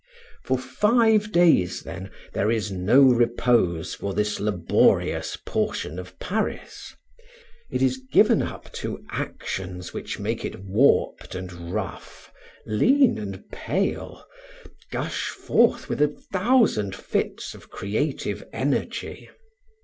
[0.43, 6.95] For five days, then, there is no repose for this laborious portion of Paris!
[7.69, 12.33] It is given up to actions which make it warped and rough,
[12.65, 14.25] lean and pale,
[14.91, 19.29] gush forth with a thousand fits of creative energy.